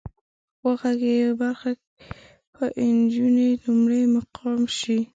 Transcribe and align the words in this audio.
د 0.59 0.61
وغږېږئ 0.63 1.31
برخه 1.41 1.71
کې 1.81 1.91
به 2.57 2.65
انجونې 2.83 3.49
لومړی 3.63 4.01
مقام 4.15 4.59
شي. 4.77 4.97